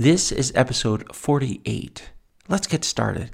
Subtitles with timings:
[0.00, 2.12] This is episode 48.
[2.48, 3.32] Let's get started.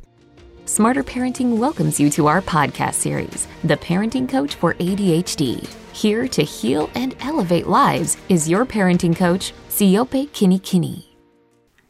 [0.64, 5.64] Smarter Parenting welcomes you to our podcast series, The Parenting Coach for ADHD.
[5.92, 11.04] Here to heal and elevate lives is your parenting coach, Siope Kinikini.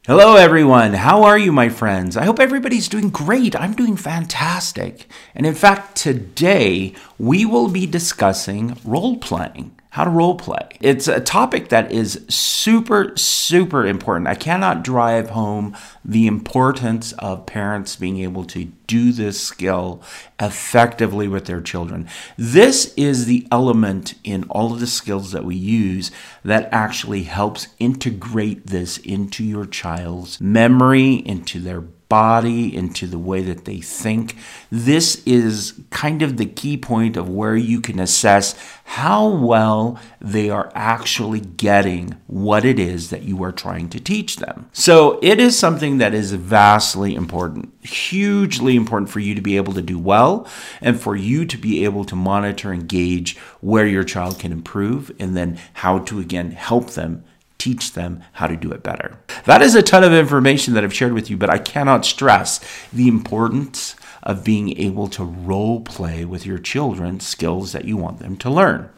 [0.07, 0.93] Hello, everyone.
[0.93, 2.15] How are you, my friends?
[2.15, 3.57] I hope everybody's doing great.
[3.57, 5.07] I'm doing fantastic.
[5.35, 10.69] And in fact, today we will be discussing role playing how to role play.
[10.81, 14.29] It's a topic that is super, super important.
[14.29, 20.03] I cannot drive home the importance of parents being able to do this skill
[20.41, 22.09] effectively with their children.
[22.37, 26.11] This is the element in all of the skills that we use
[26.45, 33.43] that actually helps integrate this into your child's memory, into their body, into the way
[33.43, 34.37] that they think.
[34.71, 40.49] This is kind of the key point of where you can assess how well they
[40.49, 44.71] are actually getting what it is that you are trying to teach them.
[44.73, 49.73] So it is something that is vastly important, hugely important for you to be able
[49.73, 50.47] to do well
[50.81, 55.11] and for you to be able to monitor and gauge where your child can improve
[55.19, 57.25] and then how to again help them
[57.59, 59.19] teach them how to do it better.
[59.45, 62.61] That is a ton of information that I've shared with you, but I cannot stress
[62.93, 68.19] the importance of being able to role play with your children skills that you want
[68.19, 68.91] them to learn.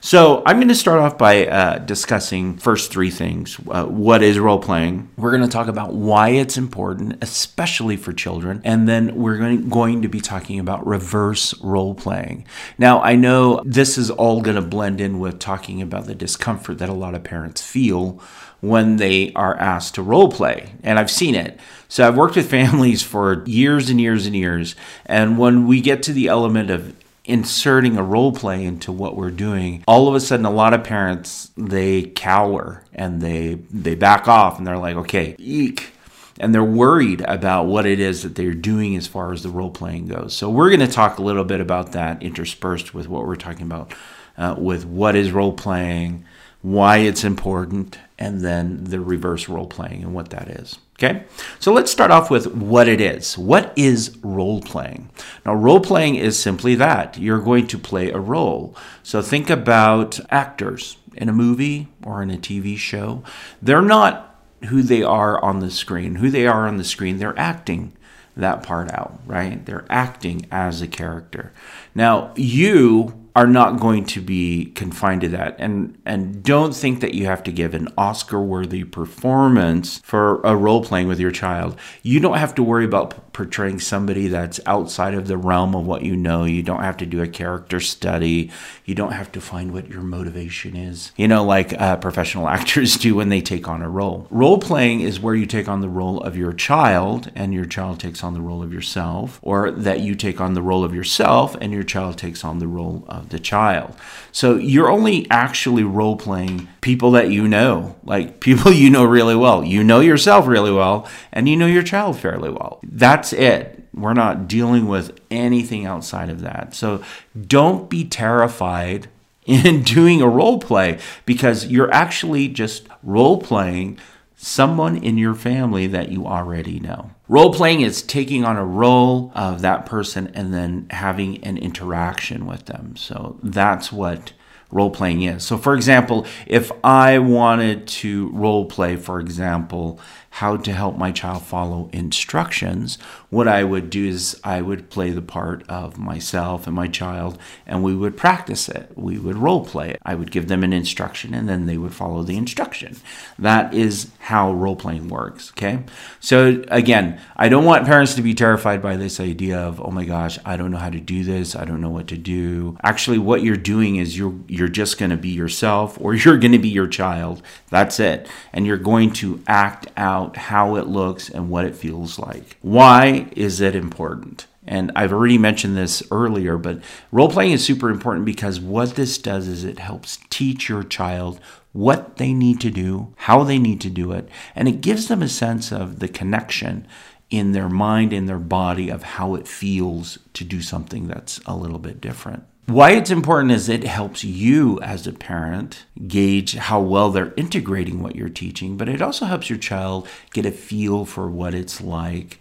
[0.00, 3.58] So I'm going to start off by uh, discussing first three things.
[3.68, 5.08] Uh, what is role playing?
[5.16, 9.68] We're going to talk about why it's important, especially for children, and then we're going,
[9.68, 12.46] going to be talking about reverse role playing.
[12.78, 16.78] Now I know this is all going to blend in with talking about the discomfort
[16.78, 18.22] that a lot of parents feel
[18.60, 21.58] when they are asked to role play, and I've seen it.
[21.88, 24.76] So I've worked with families for years and years and years,
[25.06, 26.94] and when we get to the element of
[27.28, 30.82] inserting a role play into what we're doing all of a sudden a lot of
[30.82, 35.92] parents they cower and they they back off and they're like okay eek.
[36.40, 39.72] And they're worried about what it is that they're doing as far as the role
[39.72, 40.36] playing goes.
[40.36, 43.66] So we're going to talk a little bit about that interspersed with what we're talking
[43.66, 43.92] about
[44.36, 46.24] uh, with what is role playing
[46.62, 51.26] why it's important and then the reverse role playing and what that is Okay,
[51.60, 53.38] so let's start off with what it is.
[53.38, 55.10] What is role playing?
[55.46, 58.74] Now, role playing is simply that you're going to play a role.
[59.04, 63.22] So, think about actors in a movie or in a TV show.
[63.62, 66.16] They're not who they are on the screen.
[66.16, 67.96] Who they are on the screen, they're acting
[68.36, 69.64] that part out, right?
[69.66, 71.52] They're acting as a character.
[71.98, 77.14] Now, you are not going to be confined to that and and don't think that
[77.14, 81.76] you have to give an oscar worthy performance for a role playing with your child.
[82.02, 86.02] You don't have to worry about portraying somebody that's outside of the realm of what
[86.02, 86.42] you know.
[86.44, 88.50] You don't have to do a character study.
[88.84, 91.12] You don't have to find what your motivation is.
[91.16, 94.26] You know like uh, professional actors do when they take on a role.
[94.30, 98.00] Role playing is where you take on the role of your child and your child
[98.00, 101.56] takes on the role of yourself or that you take on the role of yourself
[101.60, 103.94] and your child takes on the role of the child.
[104.30, 109.34] So you're only actually role playing people that you know, like people you know really
[109.34, 109.64] well.
[109.64, 112.78] You know yourself really well, and you know your child fairly well.
[112.82, 113.84] That's it.
[113.92, 116.74] We're not dealing with anything outside of that.
[116.74, 117.02] So
[117.46, 119.08] don't be terrified
[119.46, 123.98] in doing a role play because you're actually just role playing
[124.36, 127.10] someone in your family that you already know.
[127.28, 132.46] Role playing is taking on a role of that person and then having an interaction
[132.46, 132.96] with them.
[132.96, 134.32] So that's what
[134.70, 135.44] role playing is.
[135.44, 140.00] So, for example, if I wanted to role play, for example,
[140.30, 142.98] how to help my child follow instructions,
[143.30, 147.38] what I would do is I would play the part of myself and my child
[147.66, 148.92] and we would practice it.
[148.94, 149.98] We would role play it.
[150.04, 152.96] I would give them an instruction and then they would follow the instruction.
[153.38, 155.50] That is how role playing works.
[155.50, 155.80] Okay.
[156.20, 160.04] So, again, I don't want parents to be terrified by this idea of, oh my
[160.04, 161.56] gosh, I don't know how to do this.
[161.56, 162.76] I don't know what to do.
[162.82, 166.52] Actually, what you're doing is you're, you're just going to be yourself or you're going
[166.52, 167.42] to be your child.
[167.70, 168.28] That's it.
[168.52, 172.58] And you're going to act out out how it looks and what it feels like.
[172.60, 174.46] Why is it important?
[174.66, 179.16] And I've already mentioned this earlier, but role playing is super important because what this
[179.16, 181.40] does is it helps teach your child
[181.72, 185.22] what they need to do, how they need to do it, and it gives them
[185.22, 186.86] a sense of the connection
[187.30, 191.56] in their mind in their body of how it feels to do something that's a
[191.56, 192.44] little bit different.
[192.68, 198.02] Why it's important is it helps you as a parent gauge how well they're integrating
[198.02, 201.80] what you're teaching, but it also helps your child get a feel for what it's
[201.80, 202.38] like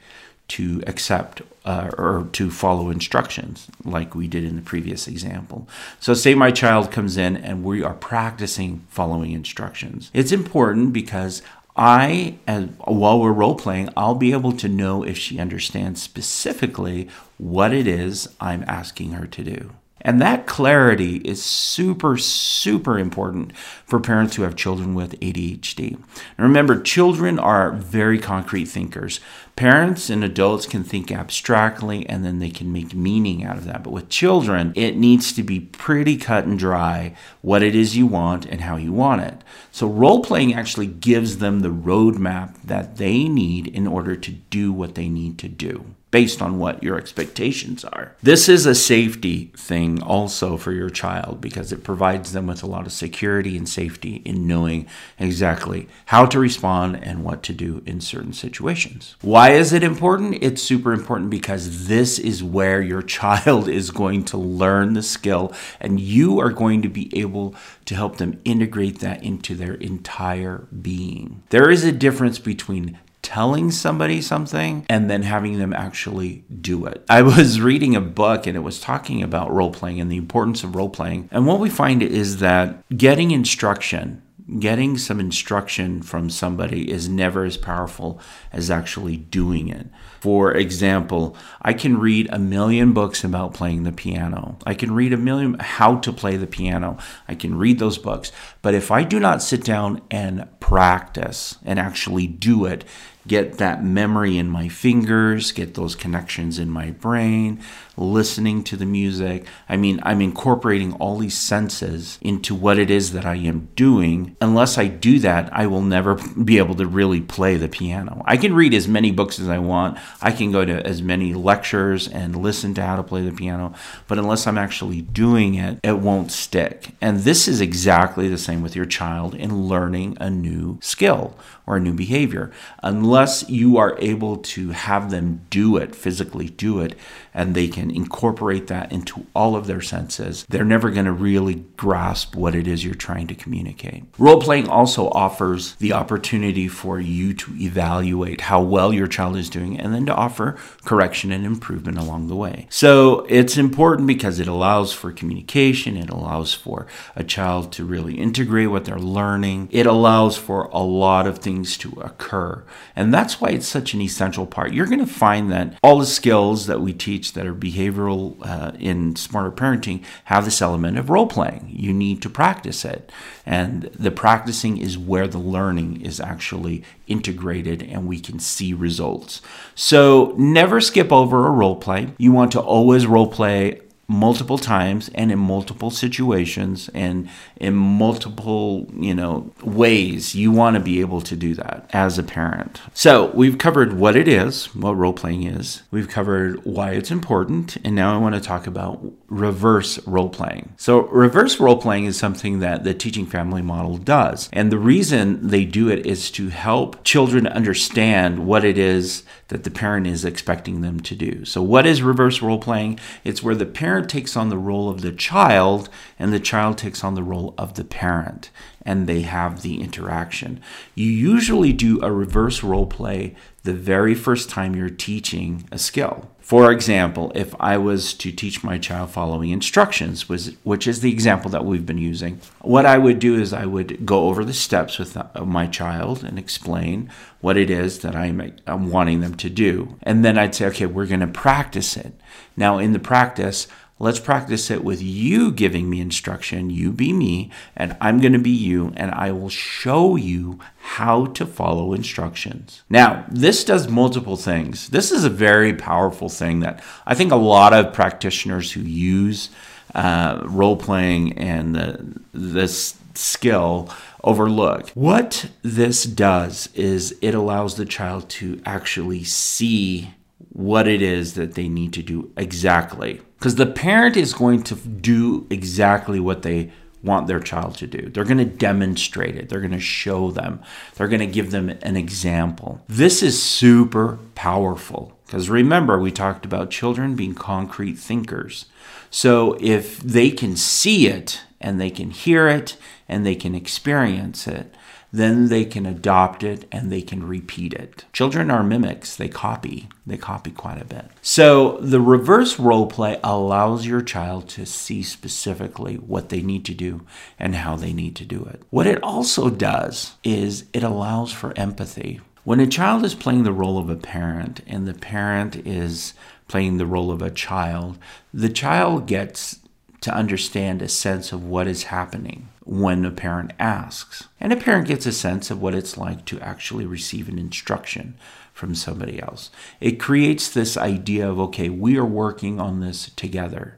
[0.49, 5.65] to accept uh, or to follow instructions, like we did in the previous example.
[6.01, 10.11] So, say my child comes in and we are practicing following instructions.
[10.13, 11.41] It's important because
[11.77, 17.07] I, as, while we're role playing, I'll be able to know if she understands specifically
[17.37, 19.71] what it is I'm asking her to do.
[20.01, 25.93] And that clarity is super, super important for parents who have children with ADHD.
[25.93, 26.05] And
[26.37, 29.19] remember, children are very concrete thinkers.
[29.55, 33.83] Parents and adults can think abstractly and then they can make meaning out of that.
[33.83, 38.05] But with children, it needs to be pretty cut and dry what it is you
[38.05, 39.43] want and how you want it.
[39.71, 44.71] So role playing actually gives them the roadmap that they need in order to do
[44.71, 48.15] what they need to do based on what your expectations are.
[48.23, 52.67] This is a safety thing also for your child because it provides them with a
[52.67, 54.87] lot of security and safety in knowing
[55.19, 59.15] exactly how to respond and what to do in certain situations.
[59.21, 60.37] Why is it important?
[60.41, 65.53] It's super important because this is where your child is going to learn the skill
[65.81, 67.53] and you are going to be able
[67.85, 71.43] to help them integrate that into their entire being.
[71.49, 72.97] There is a difference between
[73.27, 77.03] telling somebody something and then having them actually do it.
[77.09, 80.63] I was reading a book and it was talking about role playing and the importance
[80.63, 81.27] of role playing.
[81.29, 84.21] And what we find is that getting instruction
[84.59, 88.17] getting some instruction from somebody is never as powerful
[88.53, 89.87] as actually doing it.
[90.19, 94.57] For example, I can read a million books about playing the piano.
[94.65, 96.97] I can read a million how to play the piano.
[97.27, 98.31] I can read those books.
[98.61, 102.83] But if I do not sit down and practice and actually do it,
[103.27, 107.61] get that memory in my fingers, get those connections in my brain,
[107.97, 109.45] listening to the music.
[109.67, 114.35] I mean, I'm incorporating all these senses into what it is that I am doing.
[114.39, 118.23] Unless I do that, I will never be able to really play the piano.
[118.25, 121.33] I can read as many books as I want, I can go to as many
[121.33, 123.73] lectures and listen to how to play the piano,
[124.07, 126.95] but unless I'm actually doing it, it won't stick.
[127.01, 131.77] And this is exactly the same with your child in learning a new skill or
[131.77, 132.51] a new behavior.
[132.81, 136.97] Unless you are able to have them do it, physically do it,
[137.37, 141.63] and they can incorporate that into all of their senses, they're never going to really
[141.77, 144.03] grasp what it is you're trying to communicate.
[144.17, 149.51] Role playing also offers the opportunity for you to evaluate how well your child is
[149.51, 152.65] doing and then to offer correction and improvement along the way.
[152.71, 158.15] So it's important because it allows for communication, it allows for a child to really
[158.15, 162.63] integrate what they're learning, it allows for a lot of things to occur.
[162.95, 164.73] And that's why it's such an essential part.
[164.73, 168.71] You're going to find that all the skills that we teach that are behavioral uh,
[168.79, 171.69] in smarter parenting have this element of role playing.
[171.71, 173.11] You need to practice it.
[173.45, 179.41] And the practicing is where the learning is actually integrated and we can see results.
[179.75, 182.13] So never skip over a role play.
[182.17, 188.87] You want to always role play multiple times and in multiple situations and in multiple,
[188.97, 190.33] you know, ways.
[190.33, 192.81] You want to be able to do that as a parent.
[192.93, 195.83] So, we've covered what it is, what role playing is.
[195.91, 200.73] We've covered why it's important, and now I want to talk about reverse role playing.
[200.77, 204.49] So, reverse role playing is something that the teaching family model does.
[204.53, 209.63] And the reason they do it is to help children understand what it is that
[209.63, 211.43] the parent is expecting them to do.
[211.43, 212.99] So, what is reverse role playing?
[213.23, 217.03] It's where the parent takes on the role of the child and the child takes
[217.03, 218.49] on the role of the parent
[218.87, 220.61] and they have the interaction.
[220.95, 226.31] You usually do a reverse role play the very first time you're teaching a skill.
[226.39, 231.51] For example, if I was to teach my child following instructions, which is the example
[231.51, 234.97] that we've been using, what I would do is I would go over the steps
[234.97, 239.49] with uh, my child and explain what it is that I'm, I'm wanting them to
[239.49, 239.97] do.
[240.03, 242.13] And then I'd say, okay, we're going to practice it.
[242.55, 243.67] Now, in the practice,
[243.99, 246.69] Let's practice it with you giving me instruction.
[246.69, 251.25] You be me, and I'm going to be you, and I will show you how
[251.27, 252.83] to follow instructions.
[252.89, 254.89] Now, this does multiple things.
[254.89, 259.49] This is a very powerful thing that I think a lot of practitioners who use
[259.95, 263.89] uh, role playing and the, this skill
[264.23, 264.89] overlook.
[264.91, 270.13] What this does is it allows the child to actually see
[270.49, 273.21] what it is that they need to do exactly.
[273.37, 276.71] Because the parent is going to do exactly what they
[277.03, 278.09] want their child to do.
[278.09, 280.61] They're going to demonstrate it, they're going to show them,
[280.95, 282.81] they're going to give them an example.
[282.87, 285.17] This is super powerful.
[285.25, 288.65] Because remember, we talked about children being concrete thinkers.
[289.09, 292.77] So if they can see it and they can hear it
[293.09, 294.73] and they can experience it,
[295.11, 298.05] then they can adopt it and they can repeat it.
[298.13, 299.87] Children are mimics, they copy.
[300.05, 301.05] They copy quite a bit.
[301.21, 306.73] So the reverse role play allows your child to see specifically what they need to
[306.73, 307.05] do
[307.39, 308.61] and how they need to do it.
[308.69, 312.21] What it also does is it allows for empathy.
[312.43, 316.13] When a child is playing the role of a parent and the parent is
[316.47, 317.97] playing the role of a child,
[318.33, 319.59] the child gets
[320.01, 324.27] to understand a sense of what is happening when a parent asks.
[324.41, 328.15] And a parent gets a sense of what it's like to actually receive an instruction
[328.53, 329.49] from somebody else.
[329.79, 333.77] It creates this idea of, okay, we are working on this together,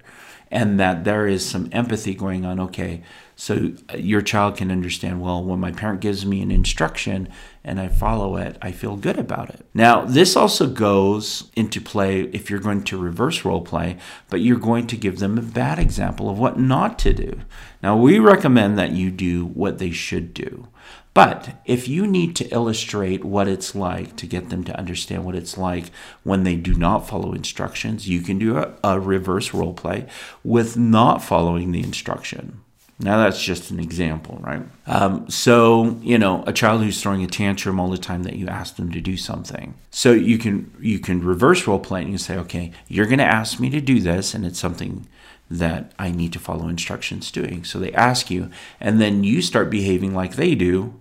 [0.50, 2.60] and that there is some empathy going on.
[2.60, 3.03] Okay,
[3.39, 7.29] so uh, your child can understand, well, when my parent gives me an instruction
[7.63, 9.65] and I follow it, I feel good about it.
[9.74, 13.98] Now, this also goes into play if you're going to reverse role play,
[14.29, 17.39] but you're going to give them a bad example of what not to do.
[17.81, 20.67] Now, we recommend that you do what they should do.
[21.13, 25.36] But if you need to illustrate what it's like to get them to understand what
[25.36, 25.91] it's like
[26.24, 30.08] when they do not follow instructions, you can do a, a reverse role play
[30.43, 32.60] with not following the instruction.
[33.01, 34.62] Now that's just an example, right?
[34.86, 38.48] Um, so you know, a child who's throwing a tantrum all the time that you
[38.48, 39.74] ask them to do something.
[39.89, 43.24] So you can you can reverse role play and you say, okay, you're going to
[43.24, 45.08] ask me to do this, and it's something
[45.50, 47.63] that I need to follow instructions doing.
[47.63, 48.51] So they ask you,
[48.82, 50.94] and then you start behaving like they do.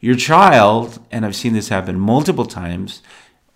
[0.00, 3.00] Your child, and I've seen this happen multiple times,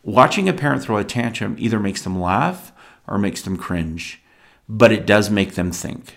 [0.02, 2.72] watching a parent throw a tantrum either makes them laugh
[3.06, 4.22] or makes them cringe,
[4.68, 6.14] but it does make them think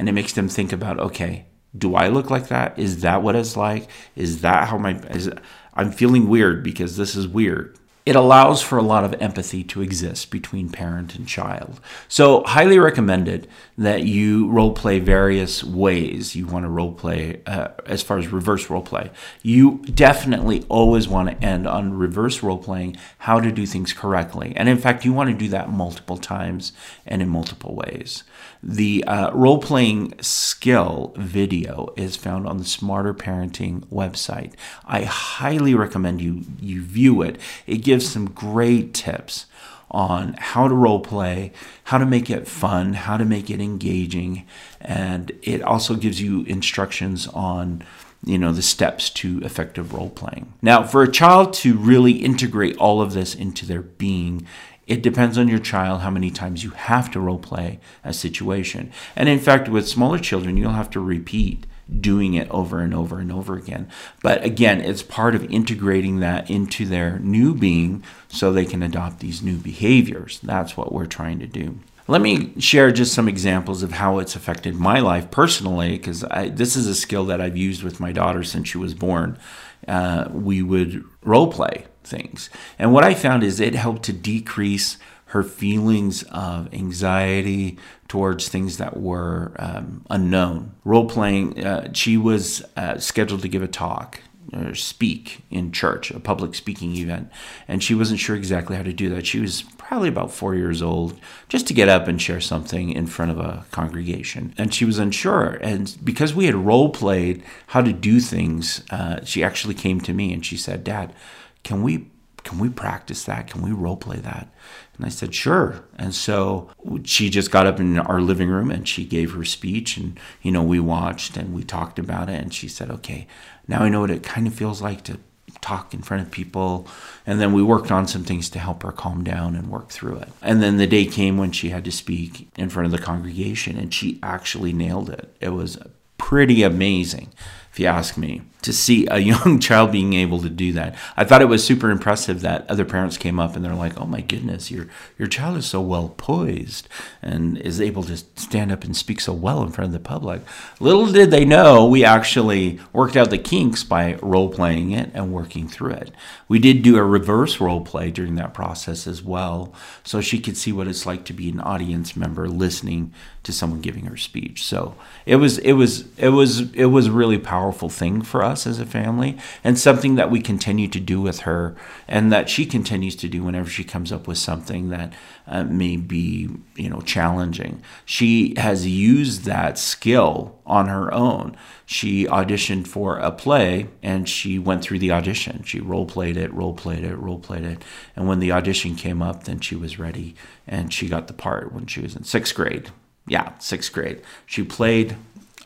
[0.00, 1.44] and it makes them think about okay
[1.76, 5.30] do i look like that is that what it's like is that how my is,
[5.74, 9.82] i'm feeling weird because this is weird it allows for a lot of empathy to
[9.82, 11.80] exist between parent and child.
[12.08, 17.68] So, highly recommended that you role play various ways you want to role play uh,
[17.84, 19.10] as far as reverse role play.
[19.42, 24.54] You definitely always want to end on reverse role playing how to do things correctly.
[24.56, 26.72] And in fact, you want to do that multiple times
[27.06, 28.24] and in multiple ways.
[28.62, 34.52] The uh, role playing skill video is found on the Smarter Parenting website.
[34.86, 37.38] I highly recommend you, you view it.
[37.66, 39.46] It gives some great tips
[39.90, 41.52] on how to role play,
[41.84, 44.46] how to make it fun, how to make it engaging,
[44.80, 47.82] and it also gives you instructions on
[48.24, 50.52] you know the steps to effective role playing.
[50.60, 54.46] Now, for a child to really integrate all of this into their being,
[54.90, 58.90] it depends on your child how many times you have to role play a situation.
[59.14, 61.64] And in fact, with smaller children, you'll have to repeat
[62.00, 63.88] doing it over and over and over again.
[64.20, 69.20] But again, it's part of integrating that into their new being so they can adopt
[69.20, 70.40] these new behaviors.
[70.42, 71.78] That's what we're trying to do.
[72.08, 76.74] Let me share just some examples of how it's affected my life personally, because this
[76.74, 79.38] is a skill that I've used with my daughter since she was born.
[79.86, 82.50] Uh, we would role play things.
[82.78, 87.78] And what I found is it helped to decrease her feelings of anxiety
[88.08, 90.74] towards things that were um, unknown.
[90.84, 94.20] Role playing, uh, she was uh, scheduled to give a talk
[94.52, 97.30] or speak in church, a public speaking event,
[97.68, 99.24] and she wasn't sure exactly how to do that.
[99.24, 103.06] She was probably about four years old, just to get up and share something in
[103.06, 104.54] front of a congregation.
[104.58, 105.58] And she was unsure.
[105.62, 110.12] And because we had role played how to do things, uh, she actually came to
[110.12, 111.14] me and she said, Dad,
[111.62, 112.06] can we
[112.42, 113.48] can we practice that?
[113.48, 114.48] Can we role play that?
[114.96, 115.84] And I said, sure.
[115.98, 116.70] And so
[117.04, 119.96] she just got up in our living room and she gave her speech.
[119.96, 122.40] And, you know, we watched and we talked about it.
[122.40, 123.26] And she said, okay,
[123.68, 125.18] now I know what it kind of feels like to
[125.60, 126.86] talk in front of people.
[127.26, 130.16] And then we worked on some things to help her calm down and work through
[130.16, 130.28] it.
[130.42, 133.76] And then the day came when she had to speak in front of the congregation
[133.76, 135.34] and she actually nailed it.
[135.40, 135.78] It was
[136.18, 137.32] pretty amazing,
[137.72, 140.96] if you ask me to see a young child being able to do that.
[141.16, 144.06] I thought it was super impressive that other parents came up and they're like, "Oh
[144.06, 146.88] my goodness, your your child is so well poised
[147.22, 150.42] and is able to stand up and speak so well in front of the public."
[150.78, 155.32] Little did they know we actually worked out the kinks by role playing it and
[155.32, 156.10] working through it.
[156.48, 159.72] We did do a reverse role play during that process as well,
[160.04, 163.12] so she could see what it's like to be an audience member listening
[163.42, 164.64] to someone giving her speech.
[164.64, 164.94] So,
[165.26, 168.78] it was it was it was it was a really powerful thing for us as
[168.78, 171.76] a family and something that we continue to do with her
[172.08, 175.12] and that she continues to do whenever she comes up with something that
[175.46, 177.82] uh, may be you know challenging.
[178.04, 181.56] She has used that skill on her own.
[181.86, 185.62] She auditioned for a play and she went through the audition.
[185.64, 187.82] She role played it role played it role played it.
[188.16, 190.34] And when the audition came up then she was ready
[190.66, 192.90] and she got the part when she was in sixth grade
[193.30, 195.16] yeah sixth grade she played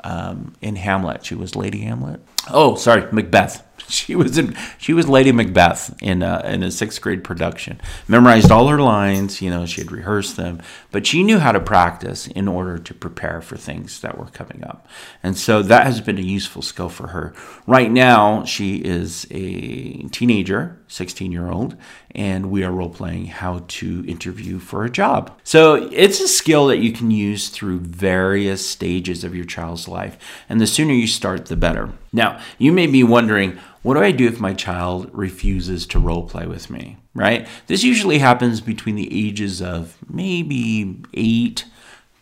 [0.04, 1.24] um, in Hamlet.
[1.24, 2.20] She was Lady Hamlet.
[2.50, 3.62] Oh, sorry, Macbeth.
[3.86, 7.78] She was in, she was Lady Macbeth in a, in a sixth grade production.
[8.08, 11.60] Memorized all her lines, you know, she had rehearsed them, but she knew how to
[11.60, 14.86] practice in order to prepare for things that were coming up.
[15.22, 17.34] And so that has been a useful skill for her.
[17.66, 21.76] Right now, she is a teenager, 16 year old,
[22.12, 25.36] and we are role playing how to interview for a job.
[25.42, 30.16] So it's a skill that you can use through various stages of your child's life.
[30.48, 31.90] And the sooner you start, the better.
[32.12, 36.22] Now, you may be wondering, what do I do if my child refuses to role
[36.22, 36.96] play with me?
[37.12, 37.48] Right?
[37.66, 41.64] This usually happens between the ages of maybe eight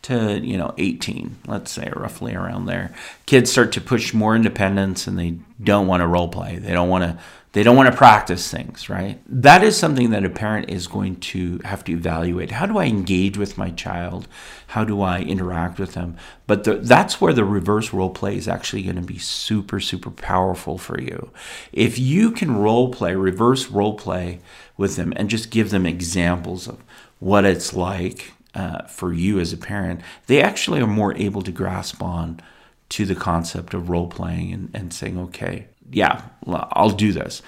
[0.02, 2.92] to you know 18 let's say roughly around there
[3.24, 6.88] kids start to push more independence and they don't want to role play they don't
[6.88, 7.16] want to
[7.52, 9.20] they don't want to practice things, right?
[9.26, 12.50] That is something that a parent is going to have to evaluate.
[12.50, 14.26] How do I engage with my child?
[14.68, 16.16] How do I interact with them?
[16.46, 20.10] But the, that's where the reverse role play is actually going to be super, super
[20.10, 21.30] powerful for you.
[21.72, 24.40] If you can role play, reverse role play
[24.78, 26.82] with them, and just give them examples of
[27.18, 31.52] what it's like uh, for you as a parent, they actually are more able to
[31.52, 32.40] grasp on
[32.88, 37.42] to the concept of role playing and, and saying, okay, yeah, I'll do this.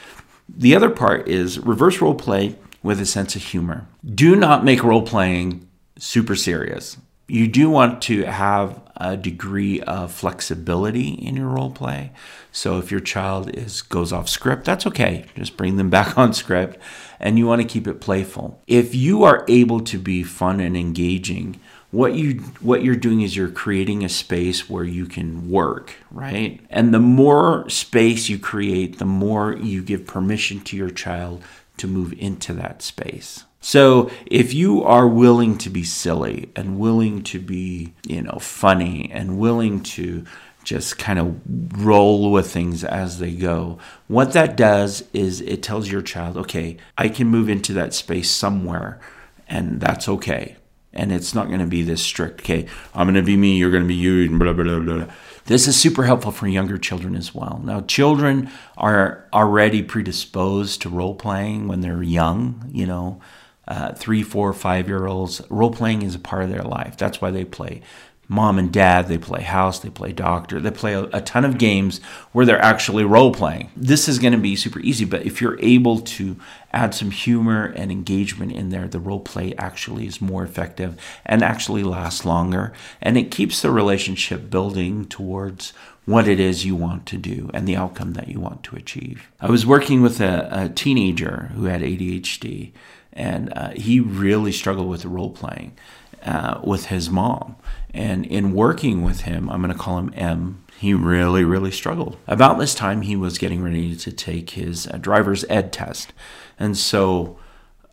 [0.49, 3.87] The other part is reverse role play with a sense of humor.
[4.05, 5.67] Do not make role playing
[5.99, 6.99] super serious.
[7.27, 12.13] You do want to have a degree of flexibility in your role play.
[12.53, 15.25] So if your child is goes off script, that's okay.
[15.35, 16.79] Just bring them back on script
[17.19, 18.63] and you want to keep it playful.
[18.67, 21.59] If you are able to be fun and engaging,
[21.95, 26.61] what you what you're doing is you're creating a space where you can work right
[26.69, 31.43] and the more space you create the more you give permission to your child
[31.77, 37.23] to move into that space so if you are willing to be silly and willing
[37.23, 40.25] to be you know funny and willing to
[40.65, 41.39] just kind of
[41.85, 43.79] roll with things as they go.
[44.09, 48.31] What that does is it tells your child, okay, I can move into that space
[48.31, 48.99] somewhere,
[49.47, 50.57] and that's okay
[50.95, 52.41] and it's not going to be this strict.
[52.41, 54.79] Okay, I'm going to be me, you're going to be you, and blah blah blah
[54.79, 55.07] blah.
[55.47, 57.61] This is super helpful for younger children as well.
[57.63, 62.71] Now, children are already predisposed to role playing when they're young.
[62.73, 63.21] You know,
[63.69, 65.43] uh, three, four, five year olds.
[65.51, 66.97] Role playing is a part of their life.
[66.97, 67.83] That's why they play
[68.29, 72.01] mom and dad, they play house, they play doctor, they play a, ton of games
[72.33, 73.71] where they're actually role playing.
[73.77, 76.37] This is going to be super easy, but if you're able to
[76.73, 81.43] add some humor and engagement in there, the role play actually is more effective and
[81.43, 82.73] actually lasts longer.
[83.01, 85.73] And it keeps the relationship building towards
[86.05, 89.31] what it is you want to do and the outcome that you want to achieve.
[89.41, 92.73] I was working with a, a teenager who had ADHD,
[93.13, 95.77] and uh, he really struggled with role playing
[96.25, 97.57] uh, with his mom.
[97.93, 102.17] And in working with him, I'm going to call him M, he really, really struggled.
[102.27, 106.13] About this time, he was getting ready to take his uh, driver's ed test.
[106.59, 107.39] And so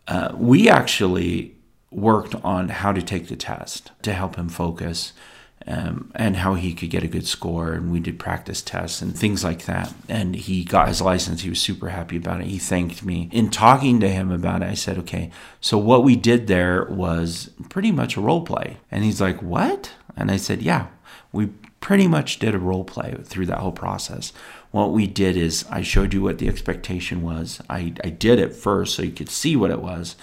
[0.08, 1.56] uh, we actually
[1.90, 5.12] worked on how to take the test to help him focus
[5.66, 7.72] um, and how he could get a good score.
[7.72, 9.92] And we did practice tests and things like that.
[10.08, 11.42] And he got his license.
[11.42, 12.48] He was super happy about it.
[12.48, 13.28] He thanked me.
[13.32, 17.50] In talking to him about it, I said, okay, so what we did there was
[17.68, 18.78] pretty much a role play.
[18.90, 19.92] And he's like, what?
[20.16, 20.88] And I said, yeah,
[21.32, 24.32] we pretty much did a role play through that whole process.
[24.70, 27.60] What we did is I showed you what the expectation was.
[27.68, 30.16] I, I did it first so you could see what it was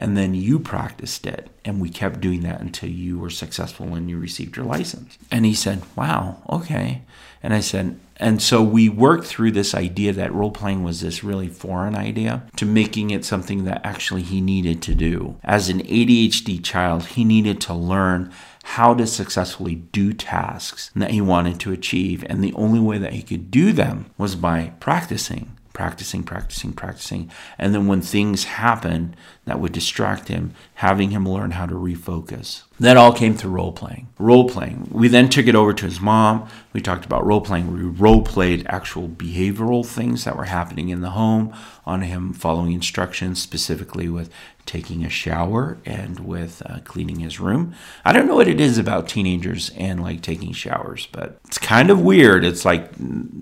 [0.00, 4.08] and then you practiced it and we kept doing that until you were successful and
[4.08, 5.18] you received your license.
[5.30, 7.02] And he said wow okay.
[7.42, 11.24] And i said and so we worked through this idea that role playing was this
[11.24, 15.36] really foreign idea to making it something that actually he needed to do.
[15.42, 18.32] As an adhd child he needed to learn
[18.62, 22.24] how to successfully do tasks that he wanted to achieve.
[22.28, 27.30] And the only way that he could do them was by practicing practicing, practicing, practicing.
[27.56, 29.16] And then when things happen
[29.46, 32.64] that would distract him, having him learn how to refocus.
[32.80, 34.08] That all came through role playing.
[34.18, 34.88] Role playing.
[34.90, 36.48] We then took it over to his mom.
[36.72, 37.72] We talked about role playing.
[37.72, 42.72] We role played actual behavioral things that were happening in the home on him following
[42.72, 44.30] instructions, specifically with
[44.70, 47.74] taking a shower and with uh, cleaning his room.
[48.04, 51.90] I don't know what it is about teenagers and like taking showers, but it's kind
[51.90, 52.44] of weird.
[52.44, 52.92] It's like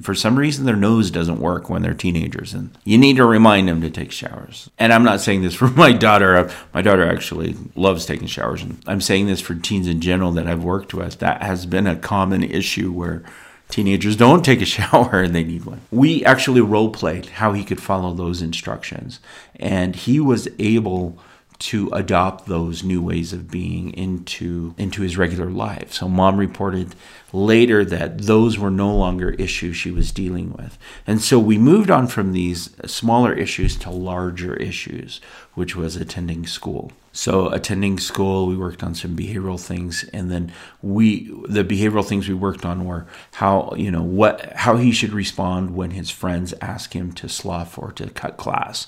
[0.03, 3.69] for some reason their nose doesn't work when they're teenagers, and you need to remind
[3.69, 4.71] them to take showers.
[4.79, 6.51] And I'm not saying this for my daughter.
[6.73, 10.47] My daughter actually loves taking showers, and I'm saying this for teens in general that
[10.47, 11.19] I've worked with.
[11.19, 13.23] That has been a common issue where
[13.69, 15.81] teenagers don't take a shower and they need one.
[15.91, 19.21] We actually role played how he could follow those instructions,
[19.57, 21.19] and he was able
[21.59, 25.93] to adopt those new ways of being into into his regular life.
[25.93, 26.95] So mom reported
[27.33, 30.79] later that those were no longer issues she was dealing with.
[31.07, 35.21] And so we moved on from these smaller issues to larger issues,
[35.55, 36.93] which was attending school.
[37.13, 42.29] So attending school, we worked on some behavioral things, and then we the behavioral things
[42.29, 46.55] we worked on were how you know what how he should respond when his friends
[46.61, 48.87] ask him to slough or to cut class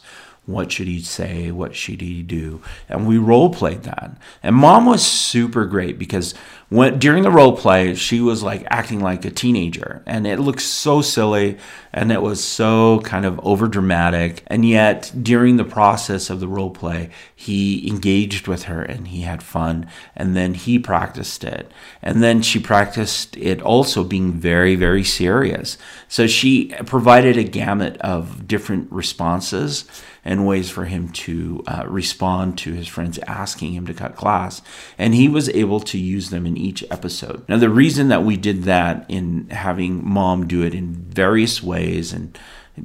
[0.51, 1.51] what should he say?
[1.51, 2.63] What should he do?
[2.89, 4.17] And we role played that.
[4.43, 6.35] And mom was super great because
[6.71, 10.63] when during the role play, she was like acting like a teenager, and it looked
[10.63, 11.59] so silly,
[11.93, 14.45] and it was so kind of over dramatic.
[14.47, 19.23] And yet, during the process of the role play, he engaged with her and he
[19.23, 24.77] had fun, and then he practiced it, and then she practiced it also being very,
[24.77, 25.77] very serious.
[26.07, 29.87] So she provided a gamut of different responses
[30.25, 34.63] and ways for him to uh, respond to his friends asking him to cut class.
[34.99, 37.49] And he was able to use them in each episode.
[37.49, 42.13] Now, the reason that we did that in having mom do it in various ways
[42.13, 42.39] and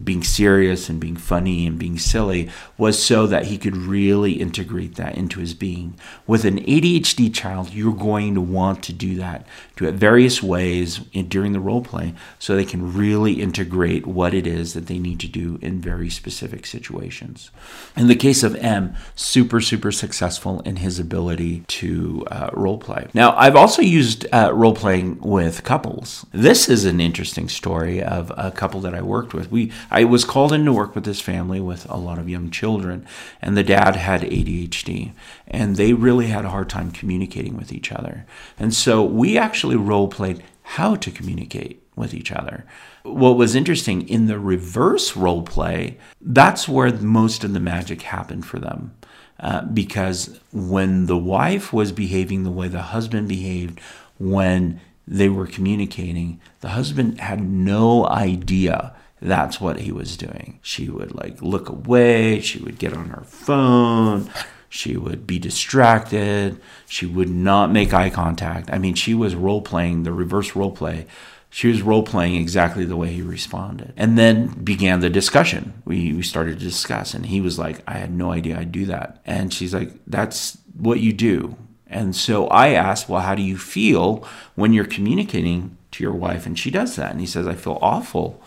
[0.04, 4.96] being serious and being funny and being silly was so that he could really integrate
[4.96, 5.98] that into his being.
[6.28, 11.00] With an ADHD child, you're going to want to do that, do it various ways
[11.28, 15.20] during the role play so they can really integrate what it is that they need
[15.20, 17.52] to do in very specific situations.
[17.96, 23.08] In the case of M, super, super successful in his ability to uh, role play.
[23.14, 26.26] Now, I've also used uh, role playing with couples.
[26.32, 29.52] This is an interesting story of a couple that I worked with.
[29.52, 32.50] We I was called in to work with this family with a lot of young
[32.52, 33.08] children,
[33.42, 35.14] and the dad had ADHD,
[35.48, 38.26] and they really had a hard time communicating with each other.
[38.58, 42.66] And so we actually role played how to communicate with each other.
[43.04, 48.46] What was interesting in the reverse role play, that's where most of the magic happened
[48.46, 48.96] for them.
[49.40, 53.80] Uh, because when the wife was behaving the way the husband behaved
[54.18, 58.96] when they were communicating, the husband had no idea
[59.26, 60.60] that's what he was doing.
[60.62, 64.30] She would like look away, she would get on her phone,
[64.70, 68.70] she would be distracted, she would not make eye contact.
[68.72, 71.08] I mean, she was role playing the reverse role play.
[71.50, 73.94] She was role playing exactly the way he responded.
[73.96, 75.82] And then began the discussion.
[75.86, 78.86] We, we started to discuss, and he was like, I had no idea I'd do
[78.88, 79.22] that.
[79.26, 81.56] And she's like, That's what you do.
[81.88, 86.46] And so I asked, Well, how do you feel when you're communicating to your wife?
[86.46, 87.12] And she does that.
[87.12, 88.44] And he says, I feel awful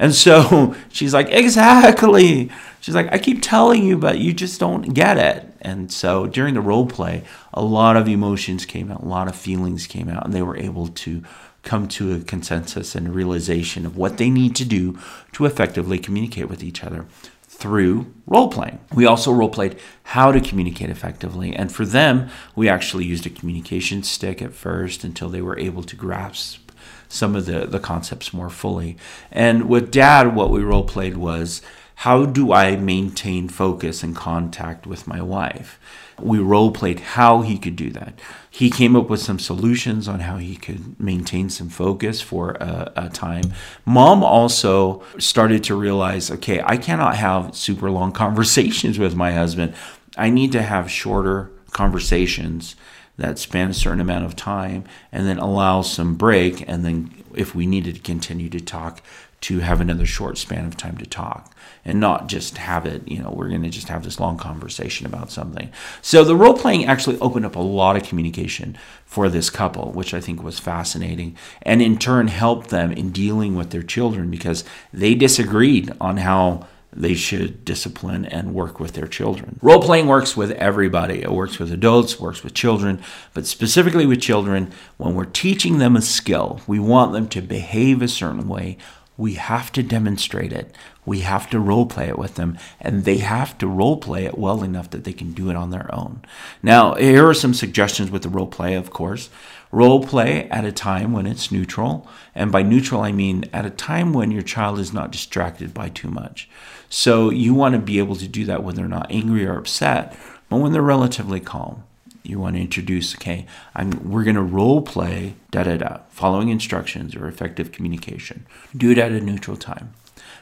[0.00, 2.50] and so she's like, Exactly.
[2.80, 5.46] She's like, I keep telling you, but you just don't get it.
[5.60, 9.36] And so during the role play, a lot of emotions came out, a lot of
[9.36, 11.22] feelings came out, and they were able to
[11.62, 14.98] come to a consensus and a realization of what they need to do
[15.32, 17.04] to effectively communicate with each other
[17.42, 18.78] through role playing.
[18.94, 21.54] We also role played how to communicate effectively.
[21.54, 25.82] And for them, we actually used a communication stick at first until they were able
[25.82, 26.69] to grasp
[27.10, 28.96] some of the, the concepts more fully.
[29.30, 31.60] And with dad, what we role played was
[31.96, 35.78] how do I maintain focus and contact with my wife?
[36.18, 38.18] We role played how he could do that.
[38.50, 42.92] He came up with some solutions on how he could maintain some focus for a,
[42.96, 43.52] a time.
[43.84, 49.74] Mom also started to realize okay, I cannot have super long conversations with my husband.
[50.16, 52.76] I need to have shorter conversations
[53.20, 57.54] that span a certain amount of time and then allow some break and then if
[57.54, 59.02] we needed to continue to talk
[59.40, 61.54] to have another short span of time to talk
[61.84, 65.06] and not just have it, you know, we're going to just have this long conversation
[65.06, 65.70] about something.
[66.02, 70.12] So the role playing actually opened up a lot of communication for this couple, which
[70.12, 74.64] I think was fascinating and in turn helped them in dealing with their children because
[74.92, 79.58] they disagreed on how they should discipline and work with their children.
[79.62, 81.22] Role playing works with everybody.
[81.22, 85.96] It works with adults, works with children, but specifically with children, when we're teaching them
[85.96, 88.76] a skill, we want them to behave a certain way.
[89.16, 90.74] We have to demonstrate it.
[91.10, 94.38] We have to role play it with them, and they have to role play it
[94.38, 96.22] well enough that they can do it on their own.
[96.62, 99.28] Now, here are some suggestions with the role play, of course.
[99.72, 102.06] Role play at a time when it's neutral.
[102.32, 105.88] And by neutral, I mean at a time when your child is not distracted by
[105.88, 106.48] too much.
[106.88, 110.16] So you want to be able to do that when they're not angry or upset,
[110.48, 111.82] but when they're relatively calm.
[112.22, 116.50] You want to introduce, okay, I'm, we're going to role play da da da, following
[116.50, 118.46] instructions or effective communication.
[118.76, 119.94] Do it at a neutral time.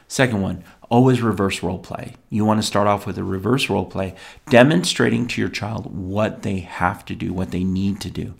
[0.09, 2.15] Second one, always reverse role play.
[2.31, 4.15] You want to start off with a reverse role play,
[4.49, 8.33] demonstrating to your child what they have to do, what they need to do.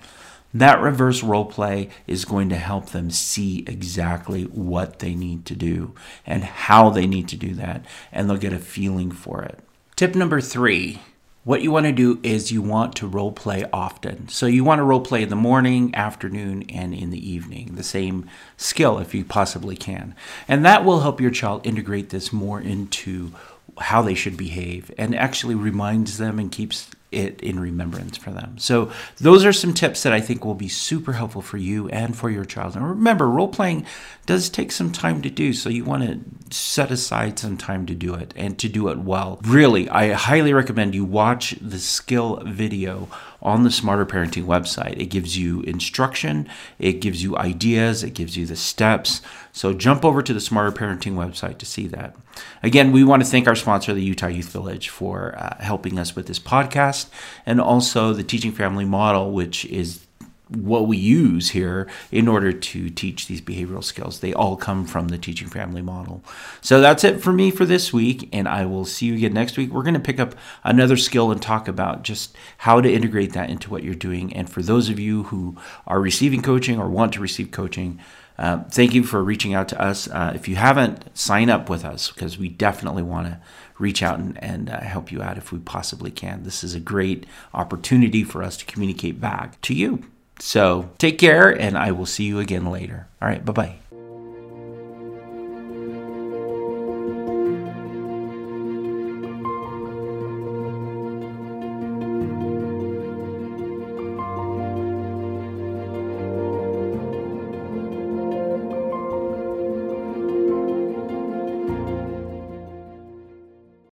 [0.52, 5.56] That reverse role play is going to help them see exactly what they need to
[5.56, 5.94] do
[6.26, 9.60] and how they need to do that, and they'll get a feeling for it.
[9.96, 11.02] Tip number three
[11.44, 14.28] what you want to do is you want to role play often.
[14.28, 17.84] So you want to role play in the morning, afternoon, and in the evening, the
[17.84, 20.16] same skill if you possibly can.
[20.48, 23.32] And that will help your child integrate this more into
[23.80, 28.58] how they should behave and actually reminds them and keeps it in remembrance for them.
[28.58, 32.16] So, those are some tips that I think will be super helpful for you and
[32.16, 32.76] for your child.
[32.76, 33.86] And remember, role playing
[34.26, 37.96] does take some time to do, so you want to set aside some time to
[37.96, 39.40] do it and to do it well.
[39.44, 43.08] Really, I highly recommend you watch the skill video
[43.42, 45.00] on the Smarter Parenting website.
[45.00, 49.22] It gives you instruction, it gives you ideas, it gives you the steps.
[49.52, 52.16] So jump over to the Smarter Parenting website to see that.
[52.64, 56.16] Again, we want to thank our sponsor, the Utah Youth Village, for uh, helping us
[56.16, 57.10] with this podcast
[57.46, 60.06] and also the Teaching Family Model, which is
[60.50, 64.20] what we use here in order to teach these behavioral skills.
[64.20, 66.24] They all come from the teaching family model.
[66.62, 69.58] So that's it for me for this week, and I will see you again next
[69.58, 69.72] week.
[69.72, 73.50] We're going to pick up another skill and talk about just how to integrate that
[73.50, 74.34] into what you're doing.
[74.34, 78.00] And for those of you who are receiving coaching or want to receive coaching,
[78.40, 80.08] uh, thank you for reaching out to us.
[80.08, 83.40] Uh, if you haven't, sign up with us because we definitely want to
[83.78, 86.44] reach out and, and uh, help you out if we possibly can.
[86.44, 90.06] This is a great opportunity for us to communicate back to you.
[90.40, 93.08] So take care, and I will see you again later.
[93.22, 93.76] All right, bye bye.